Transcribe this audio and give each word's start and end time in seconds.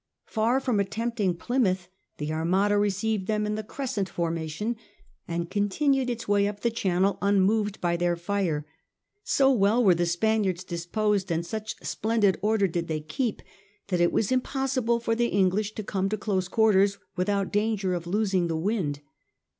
Far 0.25 0.59
from 0.59 0.79
attempting 0.79 1.35
Plymouth 1.35 1.87
the 2.17 2.33
Armada 2.33 2.75
received 2.75 3.27
them 3.27 3.45
in 3.45 3.53
the 3.53 3.61
crescent 3.61 4.09
formation, 4.09 4.75
and 5.27 5.51
continued 5.51 6.09
its 6.09 6.27
way 6.27 6.47
up 6.47 6.59
channel 6.73 7.19
unmoved 7.21 7.79
by 7.79 7.97
their 7.97 8.15
fire. 8.15 8.65
So 9.23 9.51
well 9.51 9.83
were 9.83 9.93
the 9.93 10.07
Spaniards 10.07 10.63
disposed, 10.63 11.29
and 11.31 11.45
such 11.45 11.75
splendid 11.83 12.39
order 12.41 12.67
did 12.67 12.87
they 12.87 12.99
keep, 13.01 13.43
that 13.89 14.01
it 14.01 14.11
was 14.11 14.31
impossible 14.31 14.99
for 14.99 15.13
the 15.13 15.27
English 15.27 15.75
to 15.75 15.83
come 15.83 16.09
to 16.09 16.17
close 16.17 16.47
quarters 16.47 16.97
without 17.15 17.53
danger 17.53 17.93
of 17.93 18.07
losing 18.07 18.47
the 18.47 18.57
wind. 18.57 19.01